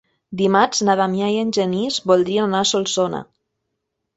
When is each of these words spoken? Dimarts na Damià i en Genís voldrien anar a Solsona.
Dimarts 0.39 0.79
na 0.87 0.95
Damià 0.99 1.27
i 1.35 1.37
en 1.41 1.53
Genís 1.57 1.99
voldrien 2.13 2.47
anar 2.49 2.63
a 2.65 2.71
Solsona. 2.71 3.21